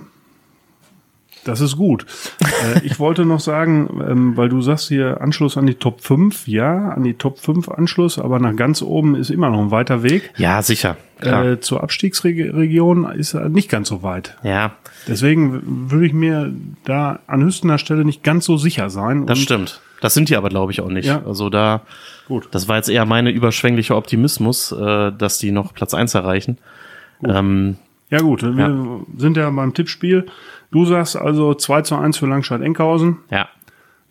[1.46, 2.06] das ist gut.
[2.42, 6.48] äh, ich wollte noch sagen, ähm, weil du sagst hier Anschluss an die Top 5,
[6.48, 10.04] ja, an die Top 5 Anschluss, aber nach ganz oben ist immer noch ein weiter
[10.04, 10.32] Weg.
[10.38, 10.98] Ja, sicher.
[11.20, 14.38] Äh, zur Abstiegsregion ist er nicht ganz so weit.
[14.44, 14.74] ja,
[15.08, 16.54] Deswegen würde ich mir
[16.86, 19.26] da an Hüstener Stelle nicht ganz so sicher sein.
[19.26, 19.82] das stimmt.
[20.04, 21.06] Das sind die aber, glaube ich, auch nicht.
[21.06, 21.24] Ja.
[21.26, 21.80] Also da,
[22.28, 22.50] Gut.
[22.52, 26.58] das war jetzt eher meine überschwängliche Optimismus, äh, dass die noch Platz 1 erreichen.
[27.26, 27.78] Ähm,
[28.10, 30.26] Ja gut, wir sind ja beim Tippspiel.
[30.72, 33.20] Du sagst also 2 zu 1 für Langscheid-Enkhausen.
[33.32, 33.48] ja,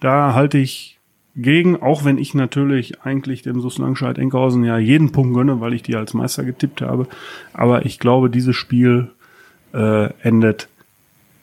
[0.01, 0.99] Da halte ich
[1.37, 5.83] gegen, auch wenn ich natürlich eigentlich dem SUS Langscheid-Enkhausen ja jeden Punkt gönne, weil ich
[5.83, 7.07] die als Meister getippt habe.
[7.53, 9.11] Aber ich glaube, dieses Spiel
[9.75, 10.69] äh, endet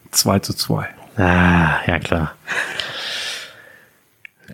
[0.10, 0.88] 2 zu 2.
[1.18, 2.32] Ah, ja klar.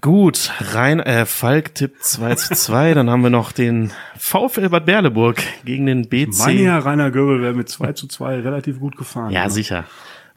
[0.05, 2.93] Gut, rein, äh, Falk tippt 2 zu 2.
[2.93, 6.37] Dann haben wir noch den VfL Bad Berleburg gegen den BC.
[6.37, 9.31] Meine ja, Rainer Göbel wäre mit 2 zu 2 relativ gut gefahren.
[9.31, 9.49] Ja, ne?
[9.49, 9.85] sicher.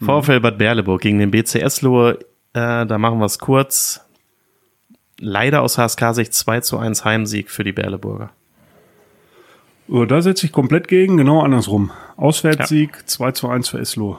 [0.00, 2.18] VfL Bad Berleburg gegen den BC Eslohe.
[2.54, 4.00] Äh, da machen wir es kurz.
[5.18, 8.30] Leider aus HSK-Sicht 2 zu 1 Heimsieg für die Berleburger.
[9.86, 11.90] Da setze ich komplett gegen, genau andersrum.
[12.16, 14.18] Auswärtssieg 2 zu 1 für Eslo.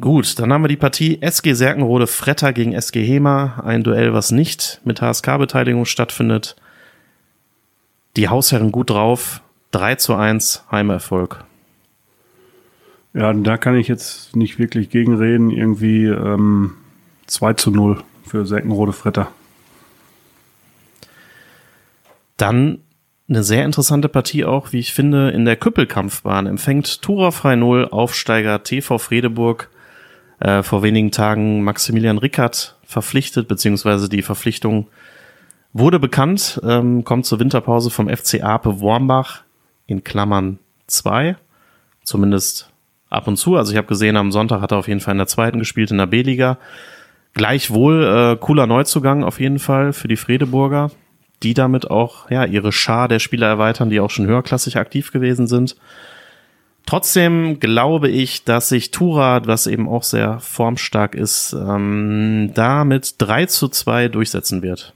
[0.00, 3.62] Gut, dann haben wir die Partie SG Serkenrode Fretter gegen SG Hema.
[3.64, 6.56] Ein Duell, was nicht mit HSK-Beteiligung stattfindet.
[8.16, 9.40] Die Hausherren gut drauf.
[9.70, 11.44] 3 zu 1 Heimerfolg.
[13.12, 15.50] Ja, da kann ich jetzt nicht wirklich gegenreden.
[15.50, 16.74] Irgendwie ähm,
[17.26, 19.28] 2 zu 0 für Säckenrode Fretter.
[22.36, 22.80] Dann
[23.28, 27.88] eine sehr interessante Partie auch, wie ich finde, in der Küppelkampfbahn empfängt Tura Frei Null
[27.88, 29.70] Aufsteiger TV Fredeburg.
[30.40, 34.88] Äh, vor wenigen Tagen Maximilian Rickert verpflichtet, beziehungsweise die Verpflichtung
[35.72, 39.42] wurde bekannt, ähm, kommt zur Winterpause vom FC Ape Wormbach
[39.86, 41.36] in Klammern 2.
[42.02, 42.70] Zumindest
[43.10, 43.56] ab und zu.
[43.56, 45.90] Also ich habe gesehen, am Sonntag hat er auf jeden Fall in der zweiten gespielt,
[45.90, 46.58] in der B-Liga.
[47.32, 50.90] Gleichwohl äh, cooler Neuzugang auf jeden Fall für die Fredeburger,
[51.42, 55.46] die damit auch ja ihre Schar der Spieler erweitern, die auch schon höherklassig aktiv gewesen
[55.46, 55.76] sind.
[56.86, 63.14] Trotzdem glaube ich, dass sich Tura, was eben auch sehr formstark ist, ähm, da mit
[63.18, 64.92] 3 zu 2 durchsetzen wird.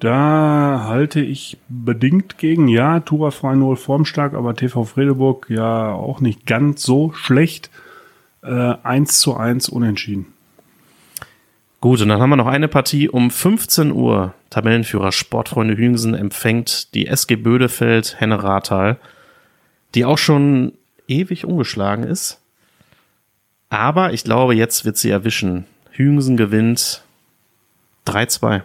[0.00, 2.66] Da halte ich bedingt gegen.
[2.66, 7.70] Ja, Tura Frei Null formstark, aber TV Fredeburg ja auch nicht ganz so schlecht.
[8.42, 10.26] Äh, 1 zu 1 unentschieden.
[11.80, 14.34] Gut, und dann haben wir noch eine Partie um 15 Uhr.
[14.50, 18.98] Tabellenführer Sportfreunde Hüngsen empfängt die SG Bödefeld Henne Rathal,
[19.94, 20.72] die auch schon
[21.08, 22.40] ewig ungeschlagen ist.
[23.68, 25.64] Aber ich glaube, jetzt wird sie erwischen.
[25.90, 27.02] Hüngsen gewinnt
[28.06, 28.62] 3-2.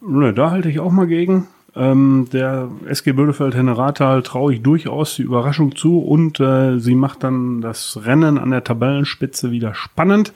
[0.00, 1.46] Ne, da halte ich auch mal gegen.
[1.74, 6.94] Ähm, der SG Bödefeld Henne Rathal traue ich durchaus die Überraschung zu und äh, sie
[6.94, 10.32] macht dann das Rennen an der Tabellenspitze wieder spannend,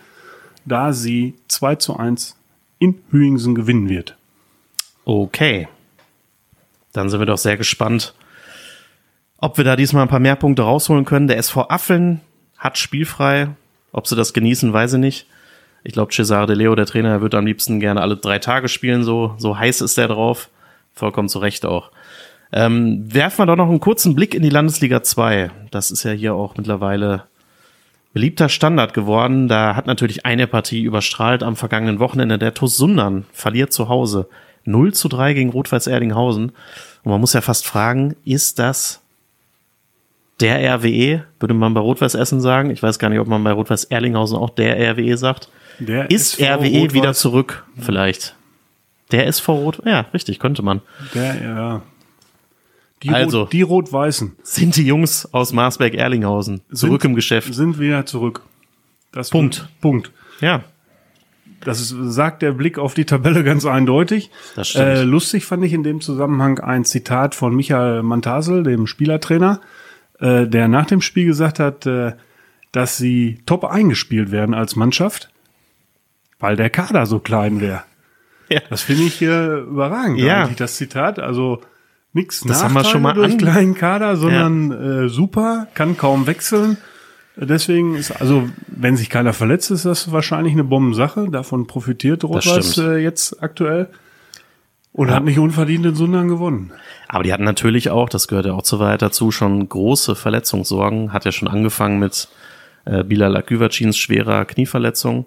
[0.64, 2.36] da sie 2 zu 1
[2.78, 4.16] in Hüingsen gewinnen wird.
[5.04, 5.68] Okay.
[6.92, 8.14] Dann sind wir doch sehr gespannt,
[9.38, 11.28] Ob wir da diesmal ein paar mehr Punkte rausholen können.
[11.28, 12.20] Der SV Affeln
[12.56, 13.48] hat spielfrei.
[13.92, 15.26] Ob sie das genießen, weiß ich nicht.
[15.84, 19.04] Ich glaube, Cesare de Leo, der Trainer, wird am liebsten gerne alle drei Tage spielen.
[19.04, 20.48] So, so heiß ist der drauf.
[20.94, 21.90] Vollkommen zu Recht auch.
[22.52, 25.50] Ähm, werfen wir doch noch einen kurzen Blick in die Landesliga 2.
[25.70, 27.24] Das ist ja hier auch mittlerweile
[28.12, 29.46] beliebter Standard geworden.
[29.46, 32.38] Da hat natürlich eine Partie überstrahlt am vergangenen Wochenende.
[32.38, 34.28] Der TuS Sundern verliert zu Hause
[34.64, 36.52] 0 zu 3 gegen Rot-Weiß Erdinghausen.
[37.02, 39.02] Und man muss ja fast fragen, ist das
[40.40, 42.70] der RWE, würde man bei Rot-Weiß Essen sagen.
[42.70, 45.48] Ich weiß gar nicht, ob man bei Rot-Weiß Erlinghausen auch der RWE sagt.
[45.78, 48.34] Der ist SV RWE Rot-Weiß- wieder zurück, vielleicht.
[49.12, 50.80] Der ist vor Rot, ja, richtig, könnte man.
[51.14, 51.82] Der, ja.
[53.02, 53.42] Die, Also.
[53.42, 57.54] Rot, die Rot-Weißen Sind die Jungs aus Marsberg-Erlinghausen zurück Sind- im Geschäft?
[57.54, 58.42] sind wieder zurück.
[59.12, 59.68] Das Punkt.
[59.80, 60.10] Punkt.
[60.40, 60.64] Ja,
[61.64, 64.30] Das ist, sagt der Blick auf die Tabelle ganz eindeutig.
[64.54, 64.86] Das stimmt.
[64.86, 69.60] Äh, lustig fand ich in dem Zusammenhang ein Zitat von Michael Mantasel, dem Spielertrainer,
[70.20, 72.12] äh, der nach dem Spiel gesagt hat, äh,
[72.72, 75.30] dass sie top eingespielt werden als Mannschaft,
[76.38, 77.82] weil der Kader so klein wäre.
[78.48, 78.60] Ja.
[78.70, 80.42] Das finde ich äh, überragend, Ja.
[80.44, 81.18] eigentlich, das Zitat.
[81.18, 81.60] Also
[82.12, 84.70] nichts Das haben wir Nachteile schon mal durch an- kleinen Kader, sondern
[85.06, 86.76] äh, super, kann kaum wechseln.
[87.38, 91.28] Deswegen ist, also, wenn sich keiner verletzt, ist das wahrscheinlich eine Bombensache.
[91.30, 93.88] Davon profitiert Rot-Weiß äh, jetzt aktuell.
[94.96, 95.16] Und Ja.
[95.16, 96.72] hat nicht unverdient in Sundern gewonnen.
[97.08, 101.12] aber die hatten natürlich auch, das gehört ja auch zu weit dazu, schon große Verletzungssorgen.
[101.12, 102.28] Hat ja schon angefangen mit
[102.86, 105.26] äh, Bilal Aküvacins schwerer Knieverletzung.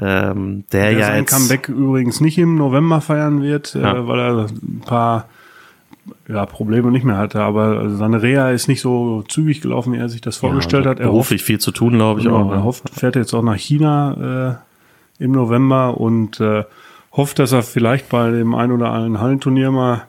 [0.00, 3.96] Ähm, der, Der ja sein jetzt, Comeback übrigens nicht im November feiern wird, Ja.
[3.96, 5.28] äh, weil er ein paar
[6.28, 7.40] ja, Probleme nicht mehr hatte.
[7.40, 11.00] Aber seine Reha ist nicht so zügig gelaufen, wie er sich das vorgestellt hat.
[11.00, 12.50] Er hofft, beruflich viel zu tun, glaube ich Genau, auch.
[12.50, 12.64] er ne?
[12.64, 14.60] hofft, fährt jetzt auch nach China
[15.18, 16.64] äh, im November und äh,
[17.12, 20.02] hofft, dass er vielleicht bei dem ein oder anderen Hallenturnier mal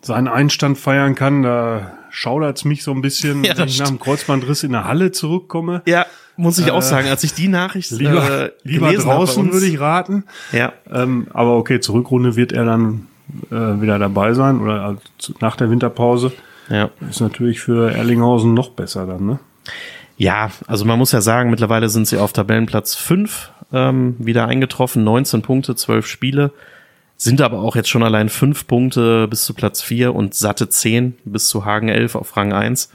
[0.00, 1.42] seinen Einstand feiern kann.
[1.42, 5.12] Da schaudert's mich so ein bisschen, Ja, wenn ich nach dem Kreuzbandriss in der Halle
[5.12, 5.82] zurückkomme.
[5.86, 9.80] Ja, muss ich auch sagen, als ich die Nachricht Lieber, äh, lieber draußen würde ich
[9.80, 10.24] raten.
[10.52, 13.08] Ja, Ähm, aber okay, zur Rückrunde wird er dann
[13.50, 16.32] äh, wieder dabei sein oder zu- nach der Winterpause.
[16.70, 16.90] ja.
[17.10, 19.38] Ist natürlich für Erlinghausen noch besser dann, ne?
[20.16, 25.04] Ja, also man muss ja sagen, mittlerweile sind sie auf Tabellenplatz 5 ähm, wieder eingetroffen,
[25.04, 26.52] 19 Punkte, 12 Spiele,
[27.16, 31.16] sind aber auch jetzt schon allein 5 Punkte bis zu Platz 4 und satte 10
[31.24, 32.90] bis zu Hagen 11 auf Rang 1.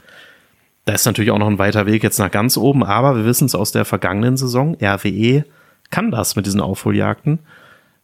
[0.86, 3.46] Da ist natürlich auch noch ein weiter Weg jetzt nach ganz oben, aber wir wissen
[3.46, 5.44] es aus der vergangenen Saison, RWE
[5.90, 7.38] kann das mit diesen Aufholjagden.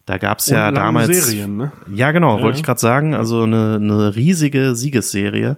[0.05, 1.71] Da gab es ja damals Serien, ne?
[1.93, 2.43] Ja, genau, Ja.
[2.43, 3.13] wollte ich gerade sagen.
[3.13, 5.57] Also eine, eine riesige Siegesserie.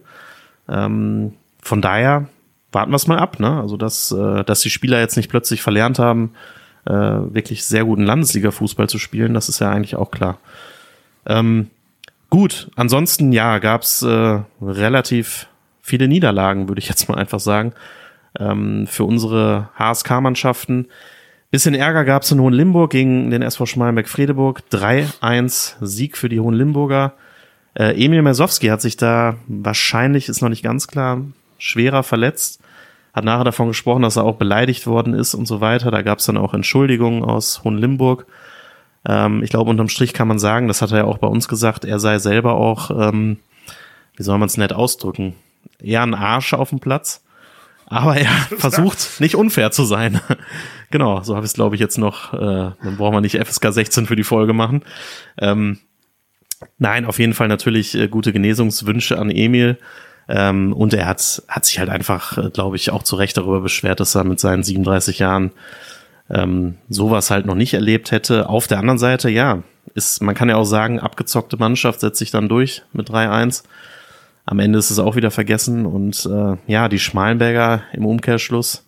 [0.67, 2.27] Ähm, von daher
[2.71, 3.59] warten wir es mal ab, ne?
[3.59, 6.31] Also dass, äh, dass die Spieler jetzt nicht plötzlich verlernt haben,
[6.85, 10.37] äh, wirklich sehr guten Landesliga-Fußball zu spielen, das ist ja eigentlich auch klar.
[11.25, 11.69] Ähm,
[12.29, 15.47] gut, ansonsten ja, gab's äh, relativ
[15.81, 17.73] viele Niederlagen, würde ich jetzt mal einfach sagen,
[18.39, 20.87] ähm, für unsere HSK-Mannschaften.
[21.51, 24.63] Bisschen Ärger gab's in Hohenlimburg gegen den SV Schmalenberg-Fredeburg.
[24.71, 27.13] 3-1 Sieg für die Hohenlimburger.
[27.75, 31.21] Äh, Emil Mersowski hat sich da wahrscheinlich, ist noch nicht ganz klar,
[31.59, 32.62] schwerer verletzt.
[33.13, 35.91] Hat nachher davon gesprochen, dass er auch beleidigt worden ist und so weiter.
[35.91, 38.25] Da gab's dann auch Entschuldigungen aus Hohenlimburg.
[39.07, 41.47] Ähm, ich glaube, unterm Strich kann man sagen, das hat er ja auch bei uns
[41.47, 43.37] gesagt, er sei selber auch, ähm,
[44.15, 45.35] wie soll man es nett ausdrücken,
[45.79, 47.23] eher ein Arsch auf dem Platz.
[47.85, 50.19] Aber er versucht nicht unfair zu sein.
[50.89, 52.33] genau, so habe ich es, glaube ich, jetzt noch.
[52.33, 54.83] Äh, dann brauchen wir nicht FSK 16 für die Folge machen.
[55.37, 55.79] Ähm,
[56.79, 59.77] nein, auf jeden Fall natürlich äh, gute Genesungswünsche an Emil.
[60.27, 63.61] Ähm, und er hat, hat sich halt einfach, äh, glaube ich, auch zu Recht darüber
[63.61, 65.51] beschwert, dass er mit seinen 37 Jahren
[66.29, 68.49] ähm, sowas halt noch nicht erlebt hätte.
[68.49, 69.63] Auf der anderen Seite, ja,
[69.95, 73.63] ist, man kann ja auch sagen, abgezockte Mannschaft setzt sich dann durch mit 3-1.
[74.45, 78.85] Am Ende ist es auch wieder vergessen und äh, ja, die Schmalenberger im Umkehrschluss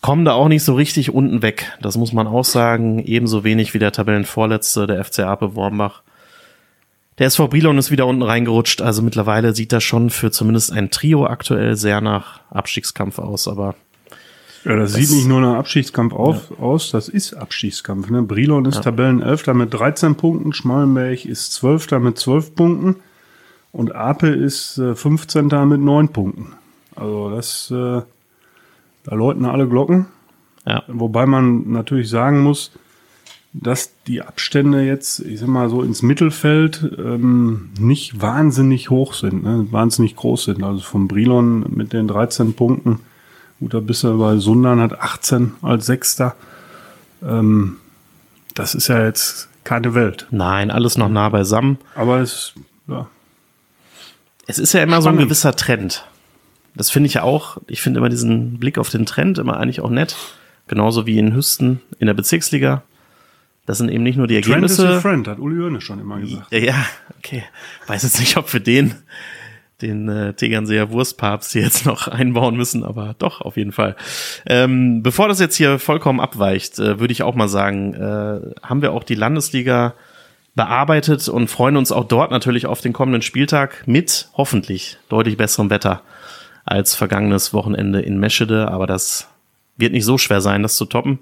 [0.00, 1.72] kommen da auch nicht so richtig unten weg.
[1.80, 3.00] Das muss man auch sagen.
[3.00, 6.02] Ebenso wenig wie der Tabellenvorletzte, der FC Ape Wormbach.
[7.18, 8.80] Der SV Brilon ist wieder unten reingerutscht.
[8.80, 13.48] Also mittlerweile sieht das schon für zumindest ein Trio aktuell sehr nach Abstiegskampf aus.
[13.48, 13.74] Aber
[14.64, 18.08] Ja, das, sieht nicht nur nach Abstiegskampf auf, aus, das ist Abstiegskampf.
[18.10, 18.22] Ne?
[18.22, 22.96] Brilon ist Tabellenelfter mit 13 Punkten, Schmalenberg ist Zwölfter mit 12 Punkten
[23.72, 25.46] und Ape ist äh, 15.
[25.66, 26.52] mit 9 Punkten.
[26.94, 28.02] Also das, äh,
[29.04, 30.06] da läuten alle Glocken.
[30.66, 32.70] ja, Wobei man natürlich sagen muss,
[33.60, 39.42] dass die Abstände jetzt, ich sag mal so ins Mittelfeld, ähm, nicht wahnsinnig hoch sind,
[39.42, 39.66] ne?
[39.70, 40.62] wahnsinnig groß sind.
[40.62, 43.00] Also vom Brilon mit den 13 Punkten,
[43.58, 46.36] gut, da bist du bei Sundern hat 18 als Sechster.
[47.22, 47.78] Ähm,
[48.54, 50.26] das ist ja jetzt keine Welt.
[50.30, 51.78] nein, alles noch nah beisammen.
[51.94, 52.54] Aber es,
[52.86, 53.06] ja,
[54.46, 55.28] Es ist ja immer so ein Spannend.
[55.28, 56.06] gewisser Trend.
[56.74, 59.80] das finde ich ja auch, ich finde immer diesen Blick auf den Trend immer eigentlich
[59.80, 60.16] auch nett.
[60.68, 62.82] Genauso wie in Hüsten in der Bezirksliga.
[63.68, 64.94] Das sind eben nicht nur die Trend is Ergebnisse.
[64.94, 66.50] your friend, hat Uli Hoeneß schon immer gesagt.
[66.50, 66.86] Ja, ja,
[67.18, 67.44] okay.
[67.86, 68.94] Weiß jetzt nicht, ob wir den,
[69.82, 73.94] den äh, Tegernseer Wurstpapst hier jetzt noch einbauen müssen, aber doch, auf jeden Fall.
[74.46, 78.80] Ähm, bevor das jetzt hier vollkommen abweicht, äh, würde ich auch mal sagen, äh, haben
[78.80, 79.92] wir auch die Landesliga
[80.54, 85.68] bearbeitet und freuen uns auch dort natürlich auf den kommenden Spieltag mit hoffentlich deutlich besserem
[85.68, 86.00] Wetter
[86.64, 89.28] als vergangenes Wochenende in Meschede, aber das
[89.76, 91.18] wird nicht so schwer sein, das zu toppen.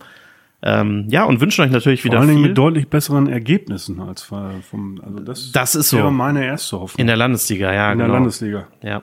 [0.69, 4.01] Ähm, ja, und wünschen euch natürlich Vor wieder allen Dingen viel mit deutlich besseren Ergebnissen
[4.01, 5.99] als vom, also das, Das ist so.
[5.99, 6.99] wäre meine erste Hoffnung.
[7.01, 8.09] in der Landesliga, ja, In genau.
[8.11, 8.67] der Landesliga.
[8.83, 9.03] Ja.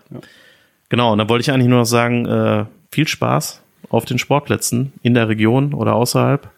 [0.89, 4.91] Genau, und da wollte ich eigentlich nur noch sagen, äh, viel Spaß auf den Sportplätzen
[5.03, 6.49] in der Region oder außerhalb.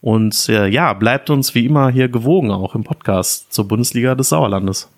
[0.00, 4.30] Und äh, ja, bleibt uns wie immer hier gewogen, auch im Podcast zur Bundesliga des
[4.30, 4.88] Sauerlandes.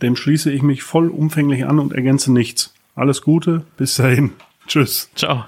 [0.00, 2.72] Dem schließe ich mich vollumfänglich an und ergänze nichts.
[2.94, 4.30] Alles Gute, bis dahin.
[4.68, 5.10] Tschüss.
[5.16, 5.44] Ciao.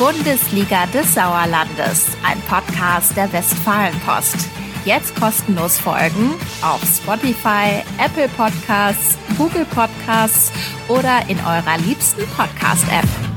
[0.00, 4.48] Bundesliga des Sauerlandes, ein Podcast der Westfalenpost.
[4.86, 10.52] Jetzt kostenlos folgen auf Spotify, Apple Podcasts, Google Podcasts
[10.88, 13.29] oder in eurer liebsten Podcast-App.